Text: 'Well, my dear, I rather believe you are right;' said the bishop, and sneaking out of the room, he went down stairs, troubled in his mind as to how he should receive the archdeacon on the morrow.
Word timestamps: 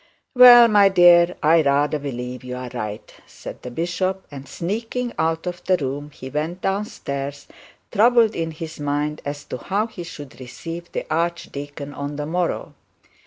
'Well, 0.33 0.67
my 0.67 0.89
dear, 0.89 1.35
I 1.43 1.61
rather 1.61 1.99
believe 1.99 2.43
you 2.43 2.55
are 2.55 2.71
right;' 2.73 3.13
said 3.27 3.61
the 3.61 3.69
bishop, 3.69 4.25
and 4.31 4.47
sneaking 4.49 5.13
out 5.19 5.45
of 5.45 5.63
the 5.65 5.77
room, 5.77 6.09
he 6.09 6.27
went 6.27 6.61
down 6.61 6.85
stairs, 6.85 7.45
troubled 7.91 8.33
in 8.35 8.49
his 8.49 8.79
mind 8.79 9.21
as 9.25 9.43
to 9.45 9.59
how 9.59 9.85
he 9.85 10.01
should 10.01 10.39
receive 10.39 10.91
the 10.91 11.05
archdeacon 11.13 11.93
on 11.93 12.15
the 12.15 12.25
morrow. 12.25 12.73